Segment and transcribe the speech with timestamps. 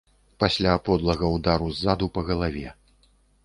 [0.43, 2.69] Пасля подлага ўдару ззаду па галаве.